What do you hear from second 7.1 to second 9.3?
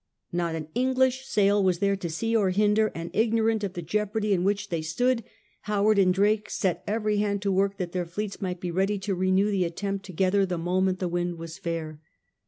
hand to work that their fleets might be ready to